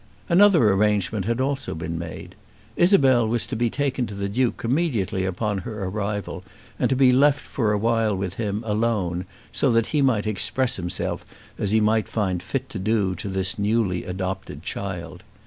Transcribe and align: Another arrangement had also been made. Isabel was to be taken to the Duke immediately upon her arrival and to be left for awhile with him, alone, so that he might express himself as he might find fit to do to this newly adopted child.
Another 0.29 0.73
arrangement 0.73 1.25
had 1.25 1.39
also 1.39 1.75
been 1.75 1.95
made. 1.99 2.33
Isabel 2.75 3.27
was 3.27 3.45
to 3.45 3.55
be 3.55 3.69
taken 3.69 4.07
to 4.07 4.15
the 4.15 4.27
Duke 4.29 4.63
immediately 4.65 5.25
upon 5.25 5.59
her 5.59 5.83
arrival 5.83 6.43
and 6.79 6.89
to 6.89 6.95
be 6.95 7.11
left 7.11 7.41
for 7.41 7.71
awhile 7.71 8.15
with 8.17 8.33
him, 8.33 8.63
alone, 8.65 9.25
so 9.51 9.71
that 9.71 9.85
he 9.93 10.01
might 10.01 10.25
express 10.25 10.77
himself 10.77 11.23
as 11.59 11.69
he 11.69 11.79
might 11.81 12.09
find 12.09 12.41
fit 12.41 12.67
to 12.69 12.79
do 12.79 13.13
to 13.13 13.29
this 13.29 13.59
newly 13.59 14.03
adopted 14.03 14.63
child. 14.63 15.21